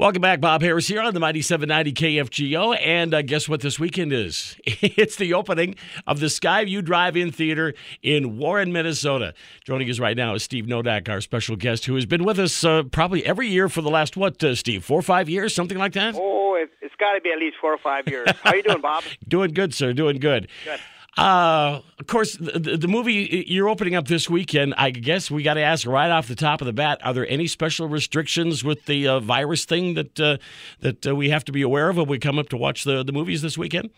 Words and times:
Welcome 0.00 0.22
back, 0.22 0.40
Bob 0.40 0.62
Harris 0.62 0.88
here 0.88 1.02
on 1.02 1.12
the 1.12 1.20
Mighty 1.20 1.42
790 1.42 1.92
KFGO. 1.92 2.74
And 2.80 3.12
uh, 3.12 3.20
guess 3.20 3.50
what 3.50 3.60
this 3.60 3.78
weekend 3.78 4.14
is? 4.14 4.56
it's 4.64 5.16
the 5.16 5.34
opening 5.34 5.74
of 6.06 6.20
the 6.20 6.28
Skyview 6.28 6.82
Drive-In 6.82 7.32
Theater 7.32 7.74
in 8.02 8.38
Warren, 8.38 8.72
Minnesota. 8.72 9.34
Joining 9.62 9.90
us 9.90 9.98
right 9.98 10.16
now 10.16 10.34
is 10.34 10.42
Steve 10.42 10.66
Novak, 10.66 11.10
our 11.10 11.20
special 11.20 11.54
guest, 11.54 11.84
who 11.84 11.96
has 11.96 12.06
been 12.06 12.24
with 12.24 12.38
us 12.38 12.64
uh, 12.64 12.84
probably 12.84 13.26
every 13.26 13.48
year 13.48 13.68
for 13.68 13.82
the 13.82 13.90
last, 13.90 14.16
what, 14.16 14.42
uh, 14.42 14.54
Steve, 14.54 14.86
four 14.86 14.98
or 14.98 15.02
five 15.02 15.28
years, 15.28 15.54
something 15.54 15.76
like 15.76 15.92
that? 15.92 16.14
Oh, 16.16 16.54
it, 16.54 16.70
it's 16.80 16.94
got 16.96 17.12
to 17.12 17.20
be 17.20 17.30
at 17.30 17.38
least 17.38 17.56
four 17.60 17.74
or 17.74 17.78
five 17.78 18.08
years. 18.08 18.26
How 18.42 18.52
are 18.52 18.56
you 18.56 18.62
doing, 18.62 18.80
Bob? 18.80 19.04
doing 19.28 19.52
good, 19.52 19.74
sir, 19.74 19.92
doing 19.92 20.18
good. 20.18 20.48
Good. 20.64 20.80
Uh, 21.16 21.80
of 21.98 22.06
course, 22.06 22.36
the, 22.36 22.76
the, 22.76 22.86
movie 22.88 23.44
you're 23.48 23.68
opening 23.68 23.96
up 23.96 24.06
this 24.06 24.30
weekend. 24.30 24.74
I 24.78 24.90
guess 24.90 25.30
we 25.30 25.42
got 25.42 25.54
to 25.54 25.60
ask 25.60 25.86
right 25.86 26.10
off 26.10 26.28
the 26.28 26.36
top 26.36 26.60
of 26.60 26.66
the 26.66 26.72
bat: 26.72 27.00
Are 27.04 27.12
there 27.12 27.26
any 27.28 27.48
special 27.48 27.88
restrictions 27.88 28.62
with 28.62 28.86
the 28.86 29.08
uh, 29.08 29.20
virus 29.20 29.64
thing 29.64 29.94
that 29.94 30.20
uh, 30.20 30.36
that 30.80 31.06
uh, 31.06 31.16
we 31.16 31.30
have 31.30 31.44
to 31.46 31.52
be 31.52 31.62
aware 31.62 31.88
of 31.88 31.96
when 31.96 32.06
we 32.06 32.18
come 32.18 32.38
up 32.38 32.48
to 32.50 32.56
watch 32.56 32.84
the 32.84 33.02
the 33.02 33.12
movies 33.12 33.42
this 33.42 33.58
weekend? 33.58 33.90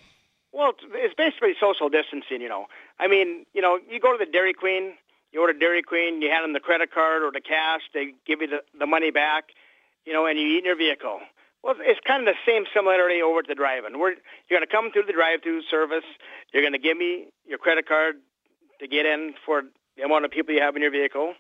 Well, 0.53 0.73
it's 0.95 1.15
basically 1.15 1.53
social 1.61 1.91
distancing. 1.91 2.41
You 2.41 2.49
know, 2.49 2.67
I 2.99 3.09
mean, 3.09 3.45
you 3.53 3.61
know, 3.61 3.79
you 3.91 4.01
go 4.01 4.17
to 4.17 4.19
the 4.19 4.31
Dairy 4.31 4.55
Queen, 4.55 4.95
you 5.33 5.41
order 5.41 5.53
Dairy 5.53 5.83
Queen, 5.83 6.23
you 6.23 6.31
hand 6.31 6.45
them 6.45 6.53
the 6.55 6.61
credit 6.61 6.93
card 6.93 7.23
or 7.23 7.31
the 7.31 7.41
cash, 7.41 7.81
they 7.93 8.15
give 8.27 8.41
you 8.41 8.49
the, 8.49 8.63
the 8.79 8.87
money 8.87 9.11
back, 9.11 9.45
you 10.07 10.13
know, 10.13 10.27
and 10.27 10.39
you 10.39 10.47
eat 10.47 10.59
in 10.59 10.65
your 10.65 10.77
vehicle. 10.77 11.21
Well, 11.63 11.77
it's 11.79 12.01
kind 12.07 12.27
of 12.27 12.35
the 12.35 12.51
same 12.51 12.65
similarity 12.75 13.23
over 13.23 13.39
at 13.39 13.47
the 13.47 13.55
drive-in. 13.55 13.99
We're, 13.99 14.19
you're 14.51 14.59
going 14.59 14.67
to 14.67 14.71
come 14.71 14.91
through 14.91 15.05
the 15.07 15.13
drive-through 15.13 15.63
service. 15.71 16.05
You're 16.53 16.63
going 16.63 16.73
to 16.73 16.79
give 16.79 16.97
me 16.97 17.29
your 17.47 17.59
credit 17.59 17.87
card 17.87 18.17
to 18.81 18.89
get 18.89 19.07
in 19.07 19.35
for 19.47 19.63
the 19.97 20.03
amount 20.03 20.25
of 20.25 20.33
people 20.33 20.55
you 20.55 20.61
have 20.61 20.75
in 20.75 20.83
your 20.83 20.91
vehicle. 20.91 21.35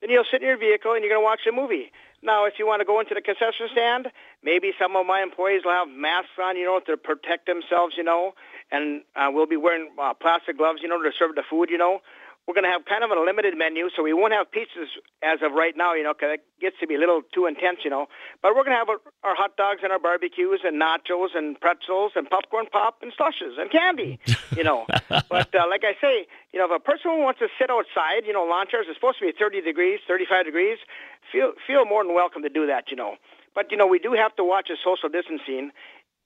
Then 0.00 0.10
you'll 0.10 0.24
sit 0.30 0.40
in 0.40 0.48
your 0.48 0.56
vehicle 0.56 0.92
and 0.92 1.04
you're 1.04 1.12
going 1.12 1.20
to 1.20 1.24
watch 1.24 1.40
a 1.46 1.52
movie. 1.52 1.92
Now, 2.22 2.46
if 2.46 2.54
you 2.58 2.66
want 2.66 2.80
to 2.80 2.86
go 2.86 3.00
into 3.00 3.14
the 3.14 3.20
concession 3.20 3.68
stand, 3.70 4.08
maybe 4.42 4.72
some 4.80 4.96
of 4.96 5.06
my 5.06 5.20
employees 5.22 5.62
will 5.64 5.72
have 5.72 5.88
masks 5.88 6.40
on, 6.42 6.56
you 6.56 6.64
know, 6.64 6.80
to 6.80 6.96
protect 6.96 7.44
themselves, 7.46 7.94
you 7.96 8.02
know, 8.02 8.32
and 8.72 9.02
uh, 9.14 9.28
we'll 9.30 9.46
be 9.46 9.56
wearing 9.56 9.90
uh, 10.00 10.14
plastic 10.14 10.56
gloves, 10.56 10.80
you 10.82 10.88
know, 10.88 11.00
to 11.02 11.12
serve 11.18 11.34
the 11.34 11.44
food, 11.48 11.68
you 11.68 11.76
know 11.76 12.00
we're 12.46 12.54
going 12.54 12.64
to 12.64 12.70
have 12.70 12.84
kind 12.86 13.02
of 13.02 13.10
a 13.10 13.18
limited 13.18 13.58
menu, 13.58 13.90
so 13.90 14.04
we 14.04 14.12
won't 14.12 14.32
have 14.32 14.46
pizzas 14.54 14.86
as 15.22 15.42
of 15.42 15.52
right 15.52 15.74
now, 15.76 15.94
you 15.94 16.04
know, 16.04 16.14
because 16.14 16.38
it 16.38 16.42
gets 16.60 16.78
to 16.78 16.86
be 16.86 16.94
a 16.94 16.98
little 16.98 17.22
too 17.34 17.46
intense, 17.46 17.82
you 17.82 17.90
know. 17.90 18.06
But 18.40 18.54
we're 18.54 18.62
going 18.62 18.78
to 18.78 18.78
have 18.78 18.88
our, 18.88 19.02
our 19.24 19.34
hot 19.34 19.56
dogs 19.56 19.80
and 19.82 19.90
our 19.90 19.98
barbecues 19.98 20.60
and 20.62 20.80
nachos 20.80 21.34
and 21.34 21.58
pretzels 21.60 22.12
and 22.14 22.30
popcorn 22.30 22.66
pop 22.70 23.02
and 23.02 23.12
slushes 23.16 23.58
and 23.58 23.70
candy, 23.70 24.20
you 24.56 24.62
know. 24.62 24.86
but 25.28 25.50
uh, 25.54 25.66
like 25.68 25.82
I 25.82 25.98
say, 26.00 26.26
you 26.52 26.60
know, 26.60 26.66
if 26.66 26.70
a 26.70 26.78
person 26.78 27.18
wants 27.18 27.40
to 27.40 27.48
sit 27.58 27.68
outside, 27.68 28.22
you 28.24 28.32
know, 28.32 28.44
lawn 28.44 28.66
chairs 28.70 28.86
are 28.88 28.94
supposed 28.94 29.18
to 29.18 29.26
be 29.26 29.32
30 29.36 29.62
degrees, 29.62 29.98
35 30.06 30.44
degrees, 30.44 30.78
feel 31.32 31.52
feel 31.66 31.84
more 31.84 32.04
than 32.04 32.14
welcome 32.14 32.42
to 32.42 32.48
do 32.48 32.66
that, 32.68 32.90
you 32.90 32.96
know. 32.96 33.16
But 33.56 33.72
you 33.72 33.76
know, 33.76 33.88
we 33.88 33.98
do 33.98 34.12
have 34.12 34.36
to 34.36 34.44
watch 34.44 34.68
the 34.68 34.76
social 34.84 35.08
distancing, 35.08 35.72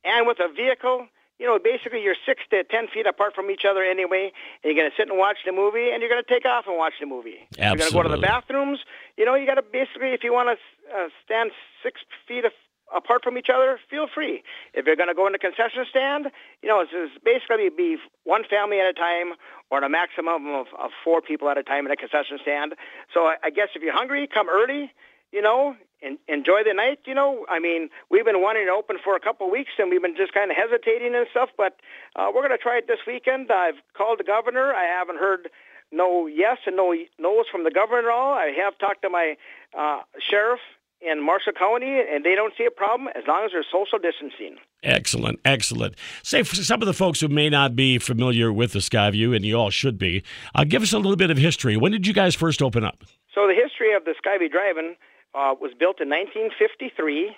and 0.04 0.26
with 0.26 0.38
a 0.38 0.52
vehicle 0.52 1.08
you 1.40 1.46
know, 1.46 1.58
basically 1.58 2.02
you're 2.02 2.20
six 2.26 2.42
to 2.50 2.62
ten 2.64 2.86
feet 2.92 3.06
apart 3.06 3.34
from 3.34 3.50
each 3.50 3.64
other 3.68 3.82
anyway, 3.82 4.30
and 4.62 4.68
you're 4.68 4.78
going 4.80 4.90
to 4.90 4.96
sit 4.96 5.08
and 5.08 5.18
watch 5.18 5.38
the 5.46 5.52
movie, 5.52 5.88
and 5.90 6.02
you're 6.02 6.12
going 6.12 6.22
to 6.22 6.28
take 6.28 6.44
off 6.44 6.64
and 6.68 6.76
watch 6.76 6.92
the 7.00 7.06
movie. 7.06 7.40
Absolutely. 7.56 7.64
You're 7.64 7.76
going 7.76 7.90
to 7.90 7.96
go 7.96 8.02
to 8.02 8.14
the 8.14 8.20
bathrooms. 8.20 8.78
You 9.16 9.24
know, 9.24 9.34
you 9.34 9.46
got 9.46 9.54
to 9.54 9.64
basically, 9.64 10.12
if 10.12 10.22
you 10.22 10.32
want 10.32 10.52
to 10.52 10.56
uh, 10.94 11.08
stand 11.24 11.50
six 11.82 12.02
feet 12.28 12.44
of, 12.44 12.52
apart 12.94 13.24
from 13.24 13.38
each 13.38 13.48
other, 13.48 13.80
feel 13.88 14.06
free. 14.12 14.42
If 14.74 14.84
you're 14.84 14.96
going 14.96 15.08
to 15.08 15.14
go 15.14 15.26
in 15.26 15.32
the 15.32 15.38
concession 15.38 15.86
stand, 15.88 16.26
you 16.62 16.68
know, 16.68 16.80
it's, 16.80 16.92
it's 16.92 17.16
basically 17.24 17.70
be 17.74 17.96
one 18.24 18.44
family 18.44 18.78
at 18.78 18.86
a 18.86 18.92
time 18.92 19.32
or 19.70 19.82
a 19.82 19.88
maximum 19.88 20.52
of, 20.52 20.66
of 20.78 20.90
four 21.02 21.22
people 21.22 21.48
at 21.48 21.56
a 21.56 21.62
time 21.62 21.86
in 21.86 21.92
a 21.92 21.96
concession 21.96 22.38
stand. 22.42 22.74
So 23.14 23.20
I, 23.32 23.36
I 23.44 23.50
guess 23.50 23.68
if 23.74 23.82
you're 23.82 23.96
hungry, 23.96 24.28
come 24.28 24.48
early. 24.50 24.92
You 25.32 25.40
know, 25.40 25.76
en- 26.02 26.18
enjoy 26.28 26.62
the 26.64 26.74
night. 26.74 27.00
You 27.06 27.14
know, 27.14 27.46
I 27.48 27.58
mean, 27.58 27.90
we've 28.10 28.24
been 28.24 28.42
wanting 28.42 28.66
to 28.66 28.72
open 28.72 28.96
for 29.02 29.16
a 29.16 29.20
couple 29.20 29.46
of 29.46 29.52
weeks, 29.52 29.70
and 29.78 29.90
we've 29.90 30.02
been 30.02 30.16
just 30.16 30.32
kind 30.32 30.50
of 30.50 30.56
hesitating 30.56 31.14
and 31.14 31.26
stuff. 31.30 31.50
But 31.56 31.76
uh, 32.16 32.30
we're 32.34 32.46
going 32.46 32.56
to 32.56 32.58
try 32.58 32.78
it 32.78 32.86
this 32.86 33.00
weekend. 33.06 33.50
I've 33.50 33.80
called 33.96 34.18
the 34.18 34.24
governor. 34.24 34.72
I 34.74 34.84
haven't 34.84 35.18
heard 35.18 35.50
no 35.92 36.26
yes 36.26 36.58
and 36.66 36.76
no 36.76 36.94
no's 37.18 37.46
from 37.50 37.64
the 37.64 37.70
governor 37.70 38.10
at 38.10 38.14
all. 38.14 38.32
I 38.32 38.52
have 38.62 38.78
talked 38.78 39.02
to 39.02 39.10
my 39.10 39.36
uh, 39.76 40.00
sheriff 40.18 40.60
in 41.00 41.24
Marshall 41.24 41.52
County, 41.58 42.00
and 42.12 42.24
they 42.24 42.34
don't 42.34 42.52
see 42.58 42.66
a 42.66 42.70
problem 42.70 43.08
as 43.16 43.24
long 43.26 43.44
as 43.44 43.52
there's 43.52 43.66
social 43.72 43.98
distancing. 43.98 44.56
Excellent, 44.82 45.40
excellent. 45.44 45.94
Say 46.22 46.42
for 46.42 46.56
some 46.56 46.82
of 46.82 46.86
the 46.86 46.92
folks 46.92 47.20
who 47.20 47.28
may 47.28 47.48
not 47.48 47.74
be 47.74 47.98
familiar 47.98 48.52
with 48.52 48.72
the 48.72 48.80
Skyview, 48.80 49.34
and 49.34 49.44
you 49.44 49.56
all 49.56 49.70
should 49.70 49.98
be, 49.98 50.22
uh, 50.54 50.64
give 50.64 50.82
us 50.82 50.92
a 50.92 50.98
little 50.98 51.16
bit 51.16 51.30
of 51.30 51.38
history. 51.38 51.76
When 51.76 51.92
did 51.92 52.06
you 52.06 52.12
guys 52.12 52.34
first 52.34 52.60
open 52.60 52.84
up? 52.84 53.02
So 53.34 53.46
the 53.46 53.54
history 53.54 53.94
of 53.94 54.04
the 54.04 54.14
Skyview 54.22 54.50
Drive-In 54.50 54.96
uh, 55.34 55.54
was 55.60 55.72
built 55.78 56.00
in 56.00 56.08
1953, 56.08 57.36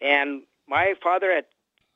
and 0.00 0.42
my 0.68 0.94
father 1.02 1.32
had, 1.32 1.44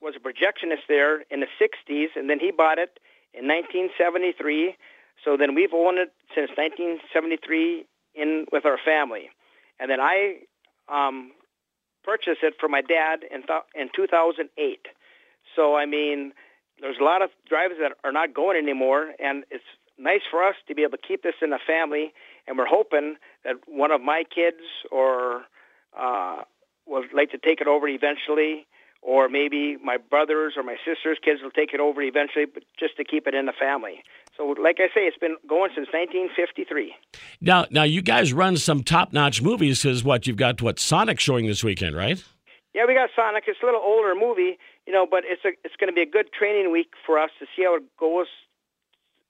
was 0.01 0.15
a 0.17 0.21
projectionist 0.21 0.87
there 0.89 1.23
in 1.31 1.41
the 1.41 1.49
60s, 1.61 2.09
and 2.17 2.29
then 2.29 2.39
he 2.41 2.51
bought 2.51 2.79
it 2.79 2.99
in 3.33 3.47
1973. 3.47 4.77
So 5.25 5.37
then 5.37 5.55
we've 5.55 5.73
owned 5.73 5.99
it 5.99 6.13
since 6.35 6.51
1973 6.57 7.87
in 8.15 8.47
with 8.53 8.65
our 8.65 8.79
family, 8.85 9.31
and 9.81 9.91
then 9.91 10.01
I 10.01 10.41
um, 10.89 11.33
purchased 12.05 12.43
it 12.43 12.55
for 12.61 12.69
my 12.69 12.81
dad 12.81 13.21
in 13.31 13.43
th- 13.43 13.67
in 13.75 13.89
2008. 13.95 14.87
So 15.57 15.77
I 15.77 15.87
mean, 15.87 16.33
there's 16.81 16.99
a 17.01 17.05
lot 17.05 17.23
of 17.23 17.31
drivers 17.49 17.79
that 17.81 17.93
are 18.05 18.13
not 18.13 18.35
going 18.35 18.57
anymore, 18.57 19.13
and 19.19 19.45
it's 19.51 19.65
nice 19.99 20.23
for 20.31 20.43
us 20.43 20.57
to 20.69 20.75
be 20.75 20.83
able 20.83 20.99
to 20.99 21.07
keep 21.07 21.23
this 21.23 21.35
in 21.41 21.51
the 21.51 21.59
family, 21.67 22.13
and 22.47 22.59
we're 22.59 22.67
hoping 22.67 23.17
that 23.45 23.57
one 23.67 23.91
of 23.91 24.01
my 24.01 24.25
kids 24.25 24.63
or 24.91 25.43
uh, 25.99 26.43
would 26.87 27.13
like 27.15 27.31
to 27.31 27.39
take 27.39 27.61
it 27.61 27.67
over 27.67 27.87
eventually, 27.89 28.67
or 29.03 29.29
maybe 29.29 29.77
my 29.83 29.99
brothers 29.99 30.55
or 30.57 30.63
my 30.63 30.77
sister's 30.85 31.19
kids 31.23 31.43
will 31.43 31.51
take 31.51 31.75
it 31.75 31.81
over 31.81 32.01
eventually, 32.03 32.47
but 32.47 32.63
just 32.79 32.97
to 32.97 33.05
keep 33.05 33.27
it 33.27 33.35
in 33.35 33.47
the 33.47 33.53
family. 33.53 34.03
So, 34.37 34.55
like 34.61 34.77
I 34.79 34.89
say, 34.89 35.03
it's 35.03 35.19
been 35.19 35.37
going 35.49 35.71
since 35.75 35.89
1953. 35.93 36.95
Now, 37.41 37.67
now 37.71 37.85
you 37.85 38.03
guys 38.03 38.33
run 38.33 38.57
some 38.57 38.83
top-notch 38.83 39.43
movies. 39.43 39.83
Because 39.83 40.03
what 40.03 40.27
you've 40.27 40.37
got, 40.37 40.61
what 40.61 40.79
Sonic 40.79 41.21
showing 41.21 41.47
this 41.47 41.63
weekend, 41.63 41.95
right? 41.95 42.23
Yeah, 42.75 42.87
we 42.89 42.95
got 42.95 43.11
Sonic. 43.15 43.45
It's 43.47 43.61
a 43.63 43.67
little 43.67 43.81
older 43.81 44.15
movie, 44.15 44.59
you 44.87 44.93
know, 44.93 45.07
but 45.09 45.23
it's 45.25 45.45
a 45.45 45.51
it's 45.63 45.77
going 45.79 45.89
to 45.89 45.95
be 45.95 46.03
a 46.03 46.11
good 46.11 46.33
training 46.33 46.73
week 46.73 46.91
for 47.07 47.19
us 47.19 47.31
to 47.39 47.47
see 47.55 47.63
how 47.63 47.77
it 47.77 47.85
goes 47.99 48.27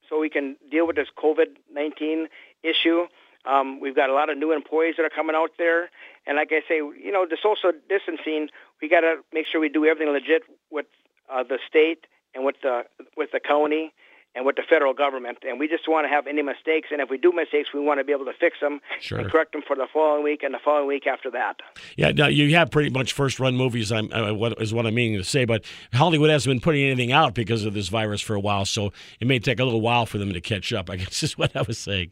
so 0.09 0.19
we 0.19 0.29
can 0.29 0.55
deal 0.71 0.87
with 0.87 0.95
this 0.95 1.07
COVID-19 1.17 2.25
issue. 2.63 3.05
Um, 3.47 3.79
we've 3.79 3.95
got 3.95 4.09
a 4.09 4.13
lot 4.13 4.29
of 4.29 4.37
new 4.37 4.51
employees 4.51 4.95
that 4.97 5.03
are 5.03 5.09
coming 5.09 5.35
out 5.35 5.51
there, 5.57 5.89
and 6.25 6.37
like 6.37 6.49
I 6.51 6.61
say, 6.67 6.77
you 6.77 7.11
know, 7.11 7.25
the 7.29 7.37
social 7.41 7.71
distancing, 7.87 8.49
we 8.81 8.89
got 8.89 9.01
to 9.01 9.17
make 9.33 9.45
sure 9.47 9.61
we 9.61 9.69
do 9.69 9.85
everything 9.85 10.11
legit 10.11 10.43
with 10.71 10.87
uh, 11.31 11.43
the 11.43 11.59
state 11.67 12.07
and 12.33 12.43
with 12.43 12.55
the 12.61 12.83
with 13.15 13.31
the 13.31 13.39
county 13.39 13.93
and 14.35 14.45
with 14.45 14.57
the 14.57 14.63
federal 14.69 14.93
government. 14.93 15.39
And 15.47 15.59
we 15.59 15.67
just 15.67 15.87
want 15.87 16.05
to 16.05 16.09
have 16.09 16.27
any 16.27 16.41
mistakes. 16.41 16.89
And 16.91 17.01
if 17.01 17.09
we 17.09 17.17
do 17.17 17.31
mistakes, 17.31 17.69
we 17.73 17.79
want 17.79 17.99
to 17.99 18.03
be 18.03 18.11
able 18.11 18.25
to 18.25 18.33
fix 18.33 18.59
them 18.59 18.81
sure. 18.99 19.19
and 19.19 19.31
correct 19.31 19.53
them 19.53 19.61
for 19.65 19.75
the 19.75 19.87
following 19.91 20.23
week 20.23 20.43
and 20.43 20.53
the 20.53 20.59
following 20.63 20.87
week 20.87 21.07
after 21.07 21.31
that. 21.31 21.61
Yeah, 21.95 22.11
now 22.11 22.27
you 22.27 22.53
have 22.55 22.69
pretty 22.69 22.89
much 22.89 23.13
first 23.13 23.39
run 23.39 23.55
movies. 23.55 23.91
I'm 23.91 24.11
uh, 24.11 24.33
what 24.33 24.61
is 24.61 24.73
what 24.73 24.85
I'm 24.85 24.95
meaning 24.95 25.17
to 25.17 25.23
say, 25.23 25.45
but 25.45 25.63
Hollywood 25.93 26.29
hasn't 26.29 26.51
been 26.51 26.61
putting 26.61 26.83
anything 26.83 27.11
out 27.11 27.33
because 27.33 27.63
of 27.65 27.73
this 27.73 27.87
virus 27.87 28.21
for 28.21 28.35
a 28.35 28.39
while, 28.39 28.65
so 28.65 28.91
it 29.19 29.27
may 29.27 29.39
take 29.39 29.59
a 29.59 29.63
little 29.63 29.81
while 29.81 30.05
for 30.05 30.17
them 30.17 30.33
to 30.33 30.41
catch 30.41 30.73
up. 30.73 30.89
I 30.89 30.95
guess 30.97 31.23
is 31.23 31.37
what 31.37 31.55
I 31.55 31.61
was 31.61 31.77
saying. 31.77 32.11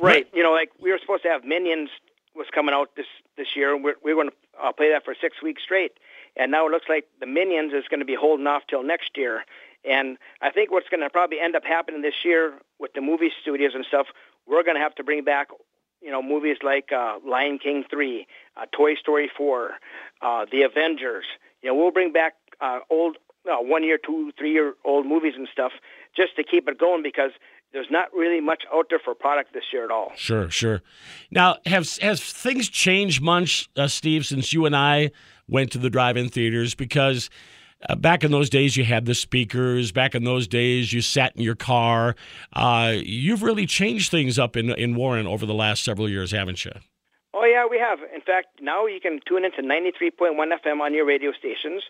Right. 0.00 0.26
But, 0.30 0.36
you 0.36 0.42
know, 0.42 0.52
like 0.52 0.70
we 0.80 0.90
were 0.90 0.98
supposed 0.98 1.22
to 1.24 1.28
have 1.28 1.44
Minions 1.44 1.90
was 2.34 2.46
coming 2.54 2.74
out 2.74 2.96
this 2.96 3.06
this 3.36 3.48
year. 3.54 3.76
We're 3.76 3.96
we're 4.02 4.14
going 4.14 4.30
to 4.30 4.36
uh, 4.62 4.72
play 4.72 4.90
that 4.90 5.04
for 5.04 5.14
six 5.20 5.42
weeks 5.42 5.62
straight. 5.62 5.92
And 6.36 6.52
now 6.52 6.66
it 6.66 6.70
looks 6.70 6.86
like 6.88 7.06
the 7.18 7.26
Minions 7.26 7.72
is 7.72 7.84
going 7.90 8.00
to 8.00 8.06
be 8.06 8.14
holding 8.14 8.46
off 8.46 8.62
till 8.68 8.82
next 8.82 9.10
year. 9.16 9.44
And 9.84 10.18
I 10.42 10.50
think 10.50 10.70
what's 10.70 10.88
going 10.88 11.00
to 11.00 11.10
probably 11.10 11.40
end 11.40 11.56
up 11.56 11.64
happening 11.64 12.02
this 12.02 12.24
year 12.24 12.54
with 12.78 12.92
the 12.94 13.00
movie 13.00 13.30
studios 13.40 13.72
and 13.74 13.84
stuff, 13.86 14.08
we're 14.46 14.62
going 14.62 14.76
to 14.76 14.82
have 14.82 14.94
to 14.96 15.04
bring 15.04 15.24
back, 15.24 15.48
you 16.02 16.10
know, 16.10 16.22
movies 16.22 16.58
like 16.62 16.90
uh, 16.92 17.18
Lion 17.26 17.58
King 17.58 17.84
3, 17.90 18.26
uh, 18.56 18.66
Toy 18.76 18.94
Story 18.94 19.30
4, 19.36 19.70
uh, 20.22 20.46
The 20.50 20.62
Avengers. 20.62 21.24
You 21.62 21.70
know, 21.70 21.74
we'll 21.74 21.92
bring 21.92 22.12
back 22.12 22.34
uh, 22.60 22.80
old, 22.90 23.16
uh, 23.50 23.56
one 23.56 23.82
year, 23.82 23.98
two, 23.98 24.32
three 24.38 24.52
year 24.52 24.74
old 24.84 25.06
movies 25.06 25.34
and 25.36 25.48
stuff 25.52 25.72
just 26.14 26.36
to 26.36 26.44
keep 26.44 26.68
it 26.68 26.78
going 26.78 27.02
because 27.02 27.30
there's 27.72 27.90
not 27.90 28.12
really 28.12 28.40
much 28.40 28.64
out 28.74 28.86
there 28.90 28.98
for 28.98 29.14
product 29.14 29.54
this 29.54 29.64
year 29.72 29.84
at 29.84 29.90
all. 29.90 30.12
Sure, 30.16 30.50
sure. 30.50 30.82
Now, 31.30 31.56
have 31.66 31.88
has 31.98 32.20
things 32.20 32.68
changed 32.68 33.22
much, 33.22 33.68
uh, 33.76 33.86
Steve, 33.86 34.26
since 34.26 34.52
you 34.52 34.66
and 34.66 34.74
I 34.74 35.12
went 35.48 35.72
to 35.72 35.78
the 35.78 35.88
drive-in 35.88 36.28
theaters? 36.28 36.74
Because 36.74 37.30
uh, 37.88 37.94
back 37.94 38.24
in 38.24 38.30
those 38.30 38.50
days, 38.50 38.76
you 38.76 38.84
had 38.84 39.06
the 39.06 39.14
speakers. 39.14 39.92
Back 39.92 40.14
in 40.14 40.24
those 40.24 40.46
days, 40.46 40.92
you 40.92 41.00
sat 41.00 41.34
in 41.36 41.42
your 41.42 41.54
car. 41.54 42.14
Uh, 42.52 42.94
you've 42.96 43.42
really 43.42 43.66
changed 43.66 44.10
things 44.10 44.38
up 44.38 44.56
in 44.56 44.70
in 44.70 44.94
Warren 44.94 45.26
over 45.26 45.46
the 45.46 45.54
last 45.54 45.82
several 45.84 46.08
years, 46.08 46.32
haven't 46.32 46.64
you? 46.64 46.72
Oh 47.32 47.44
yeah, 47.44 47.64
we 47.70 47.78
have. 47.78 48.00
In 48.14 48.20
fact, 48.20 48.60
now 48.60 48.86
you 48.86 49.00
can 49.00 49.20
tune 49.26 49.44
into 49.44 49.62
93.1 49.62 50.34
FM 50.34 50.80
on 50.80 50.92
your 50.92 51.06
radio 51.06 51.30
stations. 51.32 51.82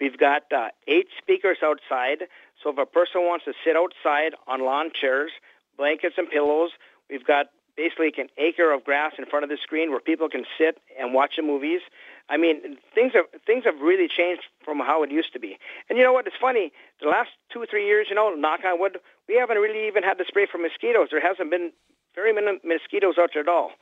We've 0.00 0.18
got 0.18 0.42
uh, 0.52 0.68
eight 0.88 1.06
speakers 1.16 1.58
outside. 1.62 2.26
So 2.62 2.70
if 2.70 2.78
a 2.78 2.86
person 2.86 3.22
wants 3.22 3.44
to 3.44 3.52
sit 3.64 3.76
outside 3.76 4.34
on 4.48 4.64
lawn 4.64 4.90
chairs, 5.00 5.30
blankets 5.76 6.16
and 6.18 6.28
pillows, 6.28 6.70
we've 7.08 7.24
got 7.24 7.46
basically 7.76 8.12
an 8.18 8.28
acre 8.36 8.72
of 8.72 8.82
grass 8.84 9.12
in 9.16 9.24
front 9.26 9.44
of 9.44 9.50
the 9.50 9.58
screen 9.62 9.90
where 9.90 10.00
people 10.00 10.28
can 10.28 10.44
sit 10.58 10.78
and 10.98 11.14
watch 11.14 11.34
the 11.36 11.42
movies. 11.44 11.80
I 12.28 12.36
mean, 12.36 12.76
things 12.94 13.12
have 13.14 13.24
things 13.46 13.64
have 13.64 13.80
really 13.80 14.08
changed 14.08 14.42
from 14.64 14.78
how 14.78 15.02
it 15.02 15.10
used 15.10 15.32
to 15.32 15.40
be. 15.40 15.58
And 15.88 15.98
you 15.98 16.04
know 16.04 16.12
what? 16.12 16.26
It's 16.26 16.36
funny. 16.40 16.72
The 17.00 17.08
last 17.08 17.30
two 17.52 17.62
or 17.62 17.66
three 17.66 17.86
years, 17.86 18.08
you 18.10 18.14
know, 18.14 18.34
knock 18.34 18.60
on 18.64 18.78
wood, 18.78 18.98
we 19.28 19.36
haven't 19.36 19.56
really 19.56 19.86
even 19.86 20.02
had 20.02 20.18
to 20.18 20.24
spray 20.26 20.46
for 20.50 20.58
mosquitoes. 20.58 21.08
There 21.10 21.20
hasn't 21.20 21.50
been 21.50 21.72
very 22.14 22.32
many 22.32 22.58
mosquitoes 22.64 23.14
out 23.18 23.30
there 23.32 23.42
at 23.42 23.48
all. 23.48 23.72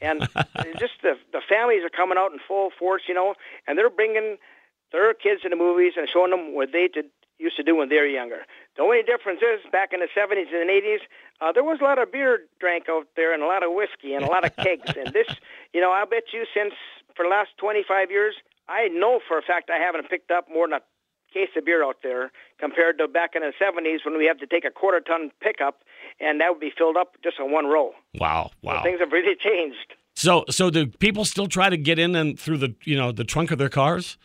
And 0.00 0.20
just 0.78 1.02
the 1.02 1.14
the 1.32 1.42
families 1.48 1.82
are 1.82 1.90
coming 1.90 2.18
out 2.18 2.32
in 2.32 2.38
full 2.46 2.70
force, 2.78 3.02
you 3.08 3.14
know, 3.14 3.34
and 3.66 3.76
they're 3.76 3.90
bringing 3.90 4.36
their 4.92 5.12
kids 5.14 5.42
to 5.42 5.48
the 5.48 5.56
movies 5.56 5.94
and 5.96 6.08
showing 6.08 6.30
them 6.30 6.54
what 6.54 6.70
they 6.72 6.88
did 6.88 7.06
used 7.38 7.56
to 7.56 7.62
do 7.62 7.76
when 7.76 7.88
they 7.88 7.96
were 7.96 8.06
younger. 8.06 8.46
The 8.76 8.82
only 8.82 9.02
difference 9.02 9.40
is 9.42 9.60
back 9.70 9.92
in 9.92 10.00
the 10.00 10.08
70s 10.16 10.52
and 10.52 10.68
the 10.68 10.72
80s, 10.72 11.00
uh, 11.40 11.52
there 11.52 11.64
was 11.64 11.78
a 11.80 11.84
lot 11.84 11.98
of 11.98 12.10
beer 12.10 12.40
drank 12.60 12.88
out 12.88 13.08
there 13.14 13.34
and 13.34 13.42
a 13.42 13.46
lot 13.46 13.62
of 13.62 13.72
whiskey 13.72 14.14
and 14.14 14.24
a 14.24 14.28
lot 14.28 14.44
of 14.44 14.56
kegs. 14.56 14.90
and 14.96 15.12
this, 15.12 15.28
you 15.74 15.80
know, 15.80 15.90
I 15.90 16.04
bet 16.04 16.32
you 16.32 16.46
since 16.54 16.72
for 17.16 17.24
the 17.24 17.30
last 17.30 17.50
25 17.58 18.10
years, 18.10 18.34
I 18.68 18.88
know 18.88 19.20
for 19.26 19.38
a 19.38 19.42
fact 19.42 19.70
I 19.70 19.78
haven't 19.78 20.10
picked 20.10 20.30
up 20.30 20.46
more 20.52 20.66
than 20.66 20.74
a 20.74 20.82
case 21.32 21.48
of 21.56 21.64
beer 21.64 21.84
out 21.84 21.98
there 22.02 22.30
compared 22.58 22.98
to 22.98 23.08
back 23.08 23.32
in 23.34 23.42
the 23.42 23.52
70s 23.60 24.04
when 24.04 24.16
we 24.16 24.26
have 24.26 24.38
to 24.38 24.46
take 24.46 24.64
a 24.64 24.70
quarter 24.70 25.00
ton 25.00 25.30
pickup 25.40 25.82
and 26.20 26.40
that 26.40 26.50
would 26.50 26.60
be 26.60 26.72
filled 26.76 26.96
up 26.96 27.16
just 27.22 27.40
on 27.40 27.50
one 27.52 27.66
row. 27.66 27.92
Wow, 28.18 28.50
wow. 28.62 28.78
So 28.78 28.82
things 28.82 29.00
have 29.00 29.12
really 29.12 29.36
changed. 29.36 29.94
So, 30.14 30.44
so 30.48 30.70
do 30.70 30.86
people 30.86 31.24
still 31.24 31.46
try 31.46 31.68
to 31.68 31.76
get 31.76 31.98
in 31.98 32.14
and 32.14 32.38
through 32.38 32.58
the, 32.58 32.74
you 32.84 32.96
know, 32.96 33.12
the 33.12 33.24
trunk 33.24 33.50
of 33.50 33.58
their 33.58 33.68
cars? 33.68 34.16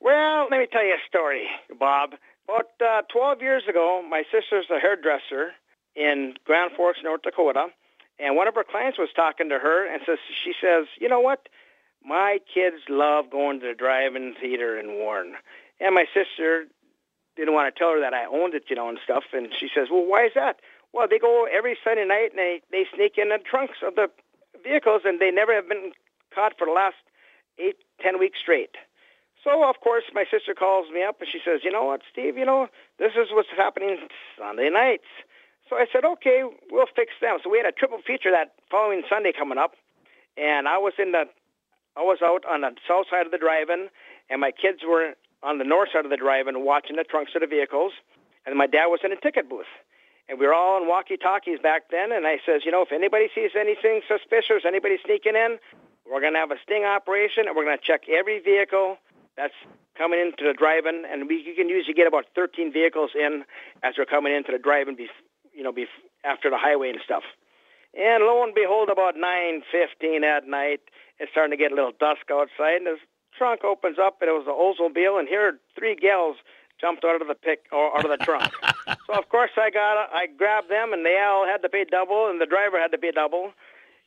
Well, 0.00 0.48
let 0.50 0.58
me 0.58 0.66
tell 0.70 0.84
you 0.84 0.94
a 0.94 1.08
story, 1.08 1.46
Bob. 1.78 2.14
About 2.48 2.70
uh, 2.80 3.02
12 3.12 3.42
years 3.42 3.64
ago, 3.68 4.02
my 4.08 4.22
sister's 4.32 4.66
a 4.70 4.78
hairdresser 4.78 5.52
in 5.94 6.34
Grand 6.44 6.72
Forks, 6.76 7.00
North 7.02 7.22
Dakota, 7.22 7.66
and 8.18 8.36
one 8.36 8.48
of 8.48 8.54
her 8.54 8.64
clients 8.64 8.98
was 8.98 9.08
talking 9.14 9.48
to 9.48 9.58
her 9.58 9.92
and 9.92 10.00
says 10.06 10.18
she 10.44 10.52
says, 10.60 10.86
"You 11.00 11.08
know 11.08 11.20
what? 11.20 11.48
My 12.06 12.38
kids 12.52 12.76
love 12.88 13.30
going 13.30 13.60
to 13.60 13.66
the 13.66 13.74
drive-in 13.74 14.34
theater 14.40 14.78
in 14.78 14.94
Warren." 14.94 15.34
And 15.80 15.94
my 15.94 16.06
sister 16.14 16.66
didn't 17.36 17.54
want 17.54 17.74
to 17.74 17.78
tell 17.78 17.90
her 17.92 18.00
that 18.00 18.14
I 18.14 18.24
owned 18.24 18.54
it, 18.54 18.64
you 18.70 18.76
know, 18.76 18.88
and 18.88 18.98
stuff. 19.02 19.24
And 19.32 19.52
she 19.58 19.68
says, 19.74 19.88
"Well, 19.90 20.06
why 20.06 20.26
is 20.26 20.32
that?" 20.34 20.60
Well, 20.92 21.06
they 21.08 21.18
go 21.18 21.44
every 21.44 21.76
Sunday 21.82 22.06
night 22.06 22.30
and 22.30 22.38
they 22.38 22.62
they 22.70 22.86
sneak 22.94 23.18
in 23.18 23.28
the 23.28 23.38
trunks 23.38 23.78
of 23.82 23.96
the 23.96 24.08
vehicles, 24.62 25.02
and 25.04 25.20
they 25.20 25.30
never 25.30 25.52
have 25.54 25.68
been 25.68 25.92
caught 26.34 26.56
for 26.56 26.66
the 26.66 26.72
last 26.72 26.96
eight, 27.58 27.76
ten 28.00 28.18
weeks 28.18 28.38
straight. 28.40 28.76
So, 29.44 29.62
of 29.62 29.80
course, 29.80 30.04
my 30.12 30.24
sister 30.28 30.54
calls 30.54 30.90
me 30.90 31.04
up 31.04 31.20
and 31.20 31.28
she 31.30 31.38
says, 31.38 31.60
you 31.62 31.70
know 31.70 31.84
what, 31.84 32.02
Steve, 32.10 32.36
you 32.36 32.44
know, 32.44 32.66
this 32.98 33.12
is 33.14 33.28
what's 33.30 33.48
happening 33.56 33.96
Sunday 34.36 34.70
nights. 34.70 35.06
So 35.70 35.76
I 35.76 35.86
said, 35.92 36.04
okay, 36.04 36.42
we'll 36.70 36.90
fix 36.96 37.12
them. 37.20 37.38
So 37.42 37.50
we 37.50 37.58
had 37.58 37.66
a 37.66 37.70
triple 37.70 37.98
feature 38.04 38.32
that 38.32 38.54
following 38.70 39.02
Sunday 39.08 39.30
coming 39.30 39.56
up. 39.56 39.74
And 40.36 40.66
I 40.66 40.78
was 40.78 40.94
in 40.98 41.12
the, 41.12 41.26
I 41.96 42.02
was 42.02 42.18
out 42.22 42.44
on 42.44 42.60
the 42.60 42.72
south 42.86 43.06
side 43.10 43.26
of 43.26 43.32
the 43.32 43.38
drive-in 43.38 43.88
and 44.28 44.40
my 44.40 44.50
kids 44.50 44.80
were 44.86 45.14
on 45.42 45.58
the 45.58 45.64
north 45.64 45.90
side 45.92 46.04
of 46.04 46.10
the 46.10 46.16
drive-in 46.16 46.64
watching 46.64 46.96
the 46.96 47.04
trunks 47.04 47.32
of 47.34 47.40
the 47.40 47.46
vehicles. 47.46 47.92
And 48.44 48.56
my 48.56 48.66
dad 48.66 48.86
was 48.86 49.00
in 49.02 49.12
a 49.12 49.16
ticket 49.16 49.48
booth. 49.48 49.70
And 50.28 50.38
we 50.38 50.46
were 50.46 50.54
all 50.54 50.76
on 50.76 50.88
walkie-talkies 50.88 51.60
back 51.60 51.90
then. 51.90 52.12
And 52.12 52.26
I 52.26 52.38
says, 52.44 52.62
you 52.64 52.70
know, 52.70 52.82
if 52.82 52.92
anybody 52.92 53.28
sees 53.34 53.50
anything 53.58 54.02
suspicious, 54.06 54.64
anybody 54.66 54.98
sneaking 55.04 55.36
in, 55.36 55.58
we're 56.04 56.20
going 56.20 56.34
to 56.34 56.38
have 56.38 56.50
a 56.50 56.58
sting 56.62 56.84
operation 56.84 57.46
and 57.46 57.56
we're 57.56 57.64
going 57.64 57.78
to 57.78 57.84
check 57.84 58.08
every 58.08 58.40
vehicle 58.40 58.98
that's 59.36 59.54
coming 59.96 60.20
into 60.20 60.44
the 60.44 60.52
drive-in, 60.52 61.04
and 61.10 61.28
we 61.28 61.42
you 61.42 61.54
can 61.54 61.68
usually 61.68 61.94
get 61.94 62.06
about 62.06 62.26
13 62.34 62.72
vehicles 62.72 63.10
in 63.14 63.44
as 63.82 63.94
they're 63.96 64.04
coming 64.04 64.34
into 64.34 64.52
the 64.52 64.58
drive-in, 64.58 64.94
be, 64.94 65.08
you 65.54 65.62
know, 65.62 65.72
be 65.72 65.86
after 66.24 66.50
the 66.50 66.58
highway 66.58 66.90
and 66.90 66.98
stuff. 67.04 67.22
And 67.98 68.24
lo 68.24 68.42
and 68.42 68.54
behold, 68.54 68.90
about 68.90 69.16
9:15 69.16 70.24
at 70.24 70.46
night, 70.46 70.80
it's 71.18 71.30
starting 71.30 71.50
to 71.50 71.56
get 71.56 71.72
a 71.72 71.74
little 71.74 71.92
dusk 71.92 72.30
outside, 72.30 72.76
and 72.76 72.86
the 72.86 72.98
trunk 73.36 73.64
opens 73.64 73.98
up, 73.98 74.20
and 74.20 74.28
it 74.28 74.32
was 74.32 74.46
an 74.46 74.52
Oldsmobile, 74.52 75.18
and 75.18 75.28
here 75.28 75.58
three 75.78 75.94
gals 75.94 76.36
jumped 76.78 77.04
out 77.04 77.20
of 77.20 77.26
the 77.26 77.34
pick 77.34 77.64
or 77.72 77.96
out 77.96 78.04
of 78.04 78.10
the 78.10 78.22
trunk. 78.24 78.52
so 79.06 79.14
of 79.14 79.28
course 79.28 79.52
I 79.56 79.70
got 79.70 80.12
I 80.12 80.26
grabbed 80.26 80.70
them, 80.70 80.92
and 80.92 81.04
they 81.06 81.18
all 81.18 81.46
had 81.46 81.62
to 81.62 81.68
pay 81.68 81.84
double, 81.84 82.28
and 82.28 82.40
the 82.40 82.46
driver 82.46 82.78
had 82.78 82.92
to 82.92 82.98
pay 82.98 83.12
double, 83.12 83.52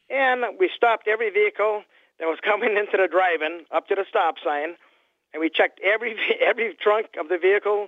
and 0.09 0.59
we 0.59 0.69
stopped 0.75 1.07
every 1.07 1.31
vehicle 1.31 1.83
that 2.19 2.27
was 2.27 2.39
coming 2.44 2.77
into 2.77 2.97
the 2.97 3.07
drive-in 3.07 3.65
up 3.71 3.88
to 3.88 3.95
the 3.95 4.06
stop 4.07 4.36
sign 4.44 4.75
and 5.33 5.41
we 5.41 5.50
checked 5.50 5.80
every 5.83 6.15
every 6.41 6.75
trunk 6.81 7.07
of 7.19 7.30
the 7.30 7.38
vehicle 7.38 7.88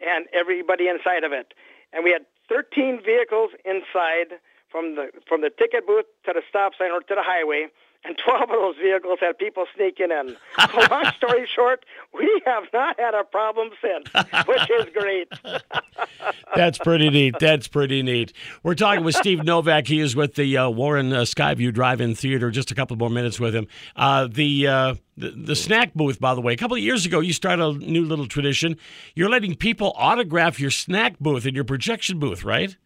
and 0.00 0.26
everybody 0.32 0.88
inside 0.88 1.24
of 1.24 1.32
it. 1.32 1.54
And 1.92 2.04
we 2.04 2.10
had 2.10 2.26
13 2.48 3.00
vehicles 3.04 3.50
inside 3.64 4.38
from 4.74 4.96
the 4.96 5.06
from 5.28 5.40
the 5.40 5.50
ticket 5.50 5.86
booth 5.86 6.04
to 6.26 6.32
the 6.32 6.42
stop 6.48 6.72
sign 6.76 6.90
or 6.90 6.98
to 6.98 7.14
the 7.14 7.22
highway, 7.22 7.68
and 8.04 8.18
12 8.18 8.42
of 8.42 8.48
those 8.48 8.74
vehicles 8.76 9.20
had 9.20 9.38
people 9.38 9.66
sneaking 9.76 10.10
in. 10.10 10.36
long 10.90 11.12
story 11.16 11.46
short, 11.46 11.84
we 12.12 12.42
have 12.44 12.64
not 12.72 12.98
had 12.98 13.14
a 13.14 13.22
problem 13.22 13.70
since, 13.80 14.08
which 14.46 14.70
is 14.70 14.86
great. 14.92 15.28
That's 16.56 16.78
pretty 16.78 17.08
neat. 17.08 17.36
That's 17.38 17.68
pretty 17.68 18.02
neat. 18.02 18.32
We're 18.64 18.74
talking 18.74 19.04
with 19.04 19.14
Steve 19.14 19.44
Novak. 19.44 19.86
He 19.86 20.00
is 20.00 20.16
with 20.16 20.34
the 20.34 20.56
uh, 20.56 20.70
Warren 20.70 21.12
uh, 21.12 21.20
Skyview 21.20 21.72
Drive-In 21.72 22.16
Theater. 22.16 22.50
Just 22.50 22.72
a 22.72 22.74
couple 22.74 22.96
more 22.96 23.10
minutes 23.10 23.38
with 23.38 23.54
him. 23.54 23.68
Uh, 23.94 24.26
the, 24.26 24.66
uh, 24.66 24.94
the 25.16 25.30
the 25.30 25.56
snack 25.56 25.94
booth, 25.94 26.18
by 26.18 26.34
the 26.34 26.40
way, 26.40 26.52
a 26.52 26.56
couple 26.56 26.76
of 26.76 26.82
years 26.82 27.06
ago, 27.06 27.20
you 27.20 27.32
started 27.32 27.64
a 27.64 27.72
new 27.74 28.04
little 28.04 28.26
tradition. 28.26 28.76
You're 29.14 29.30
letting 29.30 29.54
people 29.54 29.92
autograph 29.96 30.58
your 30.58 30.72
snack 30.72 31.20
booth 31.20 31.46
and 31.46 31.54
your 31.54 31.64
projection 31.64 32.18
booth, 32.18 32.42
right? 32.42 32.76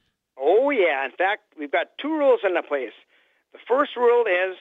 Yeah. 0.78 1.04
In 1.04 1.10
fact, 1.10 1.42
we've 1.58 1.72
got 1.72 1.88
two 2.00 2.16
rules 2.16 2.40
in 2.46 2.54
the 2.54 2.62
place. 2.62 2.94
The 3.52 3.58
first 3.66 3.96
rule 3.96 4.24
is 4.26 4.56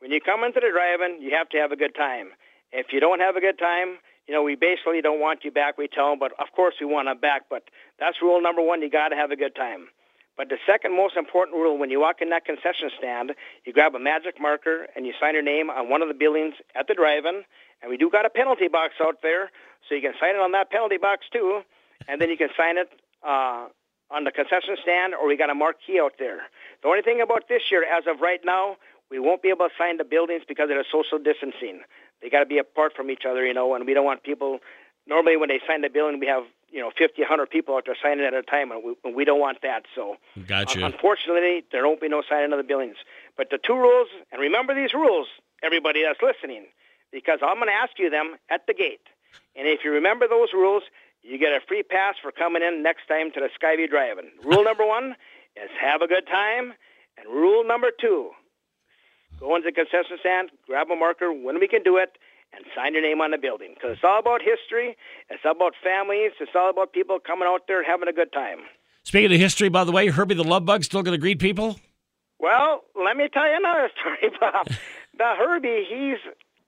when 0.00 0.10
you 0.10 0.20
come 0.20 0.42
into 0.42 0.60
the 0.60 0.70
drive-in, 0.72 1.20
you 1.20 1.36
have 1.36 1.50
to 1.50 1.58
have 1.58 1.70
a 1.70 1.76
good 1.76 1.94
time. 1.94 2.30
If 2.72 2.92
you 2.92 3.00
don't 3.00 3.20
have 3.20 3.36
a 3.36 3.40
good 3.40 3.58
time, 3.58 3.98
you 4.26 4.32
know, 4.32 4.42
we 4.42 4.54
basically 4.54 5.02
don't 5.02 5.20
want 5.20 5.44
you 5.44 5.50
back. 5.50 5.76
We 5.76 5.88
tell 5.88 6.10
them, 6.10 6.18
but 6.18 6.32
of 6.40 6.52
course 6.56 6.76
we 6.80 6.86
want 6.86 7.08
them 7.08 7.18
back. 7.18 7.42
But 7.50 7.64
that's 7.98 8.22
rule 8.22 8.40
number 8.40 8.62
one. 8.62 8.80
You 8.80 8.88
got 8.88 9.08
to 9.08 9.16
have 9.16 9.30
a 9.30 9.36
good 9.36 9.54
time. 9.54 9.88
But 10.36 10.48
the 10.48 10.56
second 10.64 10.96
most 10.96 11.16
important 11.16 11.56
rule, 11.58 11.76
when 11.76 11.90
you 11.90 12.00
walk 12.00 12.22
in 12.22 12.30
that 12.30 12.46
concession 12.46 12.88
stand, 12.96 13.34
you 13.66 13.74
grab 13.74 13.94
a 13.94 13.98
magic 13.98 14.40
marker 14.40 14.86
and 14.96 15.04
you 15.04 15.12
sign 15.20 15.34
your 15.34 15.42
name 15.42 15.68
on 15.68 15.90
one 15.90 16.00
of 16.00 16.08
the 16.08 16.14
buildings 16.14 16.54
at 16.74 16.86
the 16.86 16.94
drive-in. 16.94 17.44
And 17.82 17.90
we 17.90 17.98
do 17.98 18.08
got 18.08 18.24
a 18.24 18.30
penalty 18.30 18.68
box 18.68 18.94
out 19.02 19.16
there, 19.22 19.50
so 19.86 19.94
you 19.94 20.00
can 20.00 20.14
sign 20.18 20.36
it 20.36 20.40
on 20.40 20.52
that 20.52 20.70
penalty 20.70 20.96
box 20.96 21.26
too. 21.30 21.60
And 22.08 22.20
then 22.20 22.30
you 22.30 22.38
can 22.38 22.48
sign 22.56 22.78
it 22.78 22.88
uh, 23.22 23.66
on 24.10 24.24
the 24.24 24.32
concession 24.32 24.76
stand, 24.82 25.14
or 25.14 25.28
we 25.28 25.36
got 25.36 25.50
a 25.50 25.54
marquee 25.54 26.00
out 26.00 26.14
there. 26.18 26.42
The 26.82 26.88
only 26.88 27.02
thing 27.02 27.20
about 27.20 27.48
this 27.48 27.62
year, 27.70 27.84
as 27.84 28.04
of 28.06 28.20
right 28.20 28.40
now, 28.44 28.76
we 29.10 29.18
won't 29.18 29.42
be 29.42 29.48
able 29.48 29.68
to 29.68 29.74
sign 29.76 29.96
the 29.98 30.04
buildings 30.04 30.42
because 30.46 30.70
of 30.70 30.76
the 30.76 30.84
social 30.90 31.18
distancing. 31.18 31.80
They 32.22 32.30
got 32.30 32.40
to 32.40 32.46
be 32.46 32.58
apart 32.58 32.92
from 32.94 33.10
each 33.10 33.22
other, 33.28 33.46
you 33.46 33.54
know, 33.54 33.74
and 33.74 33.86
we 33.86 33.94
don't 33.94 34.04
want 34.04 34.22
people. 34.22 34.60
Normally, 35.06 35.36
when 35.36 35.48
they 35.48 35.60
sign 35.66 35.82
the 35.82 35.88
building, 35.88 36.20
we 36.20 36.26
have 36.26 36.44
you 36.70 36.80
know 36.80 36.90
50, 36.96 37.22
100 37.22 37.50
people 37.50 37.76
out 37.76 37.84
there 37.86 37.96
signing 38.00 38.24
at 38.24 38.34
a 38.34 38.42
time, 38.42 38.70
and 38.70 38.82
we, 38.84 38.94
and 39.04 39.14
we 39.14 39.24
don't 39.24 39.40
want 39.40 39.62
that. 39.62 39.84
So, 39.94 40.16
gotcha. 40.46 40.84
unfortunately, 40.84 41.64
there 41.72 41.86
won't 41.86 42.00
be 42.00 42.08
no 42.08 42.22
signing 42.28 42.52
of 42.52 42.58
the 42.58 42.64
buildings. 42.64 42.96
But 43.36 43.50
the 43.50 43.58
two 43.58 43.74
rules, 43.74 44.08
and 44.30 44.40
remember 44.40 44.74
these 44.74 44.94
rules, 44.94 45.26
everybody 45.62 46.02
that's 46.02 46.20
listening, 46.22 46.66
because 47.12 47.40
I'm 47.42 47.56
going 47.56 47.68
to 47.68 47.74
ask 47.74 47.98
you 47.98 48.10
them 48.10 48.36
at 48.50 48.66
the 48.66 48.74
gate. 48.74 49.02
And 49.56 49.66
if 49.66 49.80
you 49.84 49.90
remember 49.90 50.28
those 50.28 50.52
rules, 50.52 50.82
you 51.22 51.38
get 51.38 51.52
a 51.52 51.60
free 51.66 51.82
pass 51.82 52.14
for 52.22 52.32
coming 52.32 52.62
in 52.62 52.82
next 52.82 53.06
time 53.08 53.30
to 53.32 53.40
the 53.40 53.48
Skyview 53.60 53.88
Drive-In. 53.90 54.30
Rule 54.44 54.64
number 54.64 54.86
one 54.86 55.14
is 55.56 55.70
have 55.80 56.02
a 56.02 56.08
good 56.08 56.26
time, 56.26 56.72
and 57.18 57.28
rule 57.28 57.66
number 57.66 57.88
two 57.98 58.30
go 59.38 59.56
into 59.56 59.66
the 59.66 59.72
concession 59.72 60.18
stand, 60.20 60.50
grab 60.66 60.88
a 60.90 60.96
marker 60.96 61.32
when 61.32 61.58
we 61.60 61.66
can 61.68 61.82
do 61.82 61.96
it, 61.96 62.18
and 62.52 62.64
sign 62.74 62.92
your 62.94 63.02
name 63.02 63.20
on 63.20 63.30
the 63.30 63.38
building. 63.38 63.72
Because 63.74 63.92
it's 63.92 64.04
all 64.04 64.18
about 64.18 64.42
history, 64.42 64.96
it's 65.28 65.40
all 65.44 65.52
about 65.52 65.74
families, 65.82 66.32
it's 66.40 66.50
all 66.54 66.70
about 66.70 66.92
people 66.92 67.18
coming 67.18 67.48
out 67.48 67.62
there 67.68 67.82
having 67.84 68.08
a 68.08 68.12
good 68.12 68.32
time. 68.32 68.58
Speaking 69.04 69.32
of 69.32 69.40
history, 69.40 69.68
by 69.68 69.84
the 69.84 69.92
way, 69.92 70.08
Herbie 70.08 70.34
the 70.34 70.44
Love 70.44 70.64
Bug 70.66 70.84
still 70.84 71.02
going 71.02 71.12
to 71.14 71.20
greet 71.20 71.38
people? 71.38 71.78
Well, 72.38 72.82
let 72.94 73.16
me 73.16 73.28
tell 73.32 73.48
you 73.48 73.56
another 73.56 73.90
story, 74.00 74.32
Bob. 74.40 74.66
the 75.16 75.34
Herbie, 75.38 75.86
he's 75.88 76.18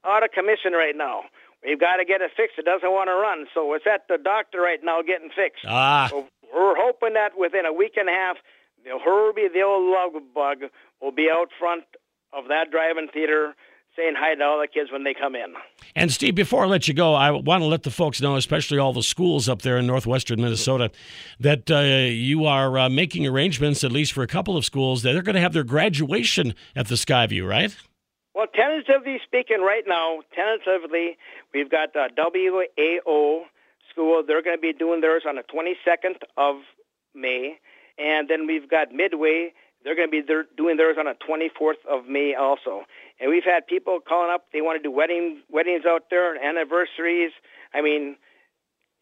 out 0.04 0.22
of 0.22 0.30
commission 0.32 0.72
right 0.72 0.96
now. 0.96 1.22
We've 1.64 1.78
got 1.78 1.96
to 1.96 2.04
get 2.04 2.20
it 2.20 2.32
fixed. 2.36 2.58
It 2.58 2.64
doesn't 2.64 2.90
want 2.90 3.08
to 3.08 3.14
run, 3.14 3.46
so 3.54 3.72
it's 3.74 3.86
at 3.86 4.08
the 4.08 4.18
doctor 4.22 4.60
right 4.60 4.80
now 4.82 5.00
getting 5.02 5.30
fixed. 5.30 5.64
Ah. 5.66 6.08
So 6.10 6.26
we're 6.52 6.74
hoping 6.76 7.14
that 7.14 7.38
within 7.38 7.66
a 7.66 7.72
week 7.72 7.94
and 7.96 8.08
a 8.08 8.12
half, 8.12 8.36
the 8.84 8.98
Herbie 8.98 9.48
the 9.52 9.62
old 9.62 9.90
love 9.90 10.22
bug 10.34 10.70
will 11.00 11.12
be 11.12 11.30
out 11.32 11.48
front 11.58 11.84
of 12.32 12.48
that 12.48 12.70
drive-in 12.70 13.08
theater 13.08 13.54
saying 13.96 14.14
hi 14.16 14.34
to 14.34 14.42
all 14.42 14.60
the 14.60 14.66
kids 14.66 14.90
when 14.90 15.04
they 15.04 15.14
come 15.14 15.34
in. 15.34 15.54
And 15.94 16.10
Steve, 16.10 16.34
before 16.34 16.64
I 16.64 16.66
let 16.66 16.88
you 16.88 16.94
go, 16.94 17.14
I 17.14 17.30
want 17.30 17.62
to 17.62 17.66
let 17.66 17.82
the 17.82 17.90
folks 17.90 18.20
know, 18.22 18.36
especially 18.36 18.78
all 18.78 18.92
the 18.92 19.02
schools 19.02 19.48
up 19.48 19.62
there 19.62 19.76
in 19.76 19.86
northwestern 19.86 20.40
Minnesota, 20.40 20.90
that 21.38 21.70
uh, 21.70 21.80
you 22.10 22.46
are 22.46 22.78
uh, 22.78 22.88
making 22.88 23.26
arrangements, 23.26 23.84
at 23.84 23.92
least 23.92 24.12
for 24.12 24.22
a 24.22 24.26
couple 24.26 24.56
of 24.56 24.64
schools, 24.64 25.02
that 25.02 25.12
they're 25.12 25.22
going 25.22 25.34
to 25.34 25.42
have 25.42 25.52
their 25.52 25.64
graduation 25.64 26.54
at 26.74 26.88
the 26.88 26.94
Skyview, 26.94 27.46
right? 27.46 27.76
Well, 28.34 28.46
tentatively 28.54 29.20
speaking, 29.26 29.60
right 29.60 29.84
now, 29.86 30.20
tentatively, 30.34 31.18
we've 31.54 31.70
got 31.70 31.94
uh, 31.96 32.08
WAO 32.16 33.42
school. 33.90 34.22
They're 34.26 34.42
going 34.42 34.56
to 34.56 34.60
be 34.60 34.72
doing 34.72 35.00
theirs 35.00 35.22
on 35.28 35.36
the 35.36 35.42
22nd 35.42 36.16
of 36.36 36.56
May, 37.14 37.58
and 37.98 38.28
then 38.28 38.46
we've 38.46 38.68
got 38.68 38.92
Midway 38.92 39.52
they're 39.84 39.96
going 39.96 40.10
to 40.10 40.22
be 40.22 40.22
doing 40.56 40.76
theirs 40.76 40.96
on 40.98 41.06
the 41.06 41.16
24th 41.28 41.84
of 41.88 42.06
May 42.06 42.34
also. 42.34 42.84
And 43.20 43.30
we've 43.30 43.44
had 43.44 43.66
people 43.66 43.98
calling 44.00 44.30
up; 44.32 44.46
they 44.52 44.60
want 44.60 44.80
to 44.80 44.82
do 44.82 44.90
wedding 44.90 45.42
weddings 45.50 45.84
out 45.86 46.04
there, 46.10 46.34
and 46.34 46.42
anniversaries. 46.42 47.32
I 47.74 47.82
mean, 47.82 48.16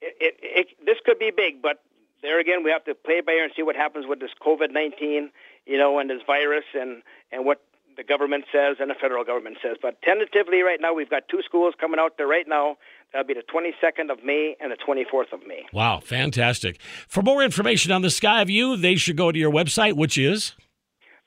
it, 0.00 0.14
it, 0.20 0.36
it 0.42 0.66
this 0.84 0.96
could 1.04 1.18
be 1.18 1.30
big, 1.34 1.62
but 1.62 1.82
there 2.22 2.38
again, 2.40 2.62
we 2.62 2.70
have 2.70 2.84
to 2.84 2.94
play 2.94 3.20
by 3.20 3.32
ear 3.32 3.44
and 3.44 3.52
see 3.56 3.62
what 3.62 3.76
happens 3.76 4.06
with 4.06 4.20
this 4.20 4.30
COVID-19, 4.42 5.30
you 5.66 5.78
know, 5.78 5.98
and 5.98 6.10
this 6.10 6.22
virus, 6.26 6.64
and 6.74 7.02
and 7.32 7.44
what 7.44 7.62
the 8.00 8.04
government 8.04 8.44
says 8.50 8.76
and 8.80 8.88
the 8.88 8.94
federal 8.94 9.24
government 9.24 9.58
says. 9.62 9.76
But 9.80 10.00
tentatively, 10.00 10.62
right 10.62 10.80
now, 10.80 10.94
we've 10.94 11.10
got 11.10 11.28
two 11.28 11.42
schools 11.44 11.74
coming 11.78 12.00
out 12.00 12.16
there 12.16 12.26
right 12.26 12.48
now. 12.48 12.78
That'll 13.12 13.26
be 13.26 13.34
the 13.34 13.42
22nd 13.42 14.10
of 14.10 14.24
May 14.24 14.56
and 14.58 14.72
the 14.72 14.76
24th 14.76 15.34
of 15.34 15.46
May. 15.46 15.66
Wow, 15.72 16.00
fantastic! 16.00 16.80
For 17.08 17.22
more 17.22 17.42
information 17.42 17.92
on 17.92 18.00
the 18.00 18.08
Skyview, 18.08 18.80
they 18.80 18.96
should 18.96 19.18
go 19.18 19.30
to 19.30 19.38
your 19.38 19.52
website, 19.52 19.94
which 19.96 20.16
is 20.16 20.54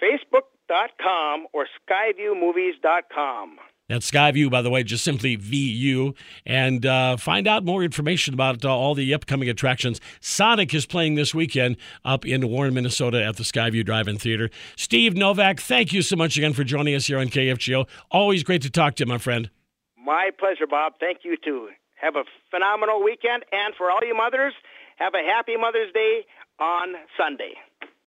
Facebook.com 0.01 1.45
or 1.53 1.67
SkyVuMovies.com. 1.87 3.57
That's 3.89 4.09
Skyview, 4.09 4.49
by 4.49 4.61
the 4.61 4.69
way, 4.69 4.83
just 4.83 5.03
simply 5.03 5.35
VU. 5.35 6.13
And 6.45 6.85
uh, 6.85 7.17
find 7.17 7.47
out 7.47 7.65
more 7.65 7.83
information 7.83 8.33
about 8.33 8.63
uh, 8.63 8.73
all 8.73 8.95
the 8.95 9.13
upcoming 9.13 9.49
attractions. 9.49 9.99
Sonic 10.21 10.73
is 10.73 10.85
playing 10.85 11.15
this 11.15 11.35
weekend 11.35 11.75
up 12.05 12.25
in 12.25 12.47
Warren, 12.47 12.73
Minnesota 12.73 13.23
at 13.23 13.35
the 13.35 13.43
Skyview 13.43 13.85
Drive 13.85 14.07
In 14.07 14.17
Theater. 14.17 14.49
Steve 14.77 15.15
Novak, 15.15 15.59
thank 15.59 15.91
you 15.91 16.01
so 16.01 16.15
much 16.15 16.37
again 16.37 16.53
for 16.53 16.63
joining 16.63 16.95
us 16.95 17.07
here 17.07 17.19
on 17.19 17.27
KFGO. 17.27 17.85
Always 18.09 18.43
great 18.43 18.61
to 18.61 18.69
talk 18.69 18.95
to 18.95 19.03
you, 19.03 19.07
my 19.07 19.17
friend. 19.17 19.49
My 19.97 20.29
pleasure, 20.39 20.67
Bob. 20.67 20.93
Thank 20.99 21.19
you, 21.23 21.35
too. 21.43 21.69
Have 21.95 22.15
a 22.15 22.23
phenomenal 22.51 23.03
weekend. 23.03 23.43
And 23.51 23.75
for 23.75 23.91
all 23.91 23.99
you 24.01 24.15
mothers, 24.15 24.53
have 24.97 25.13
a 25.13 25.23
happy 25.25 25.57
Mother's 25.57 25.91
Day 25.93 26.25
on 26.59 26.95
Sunday. 27.17 27.53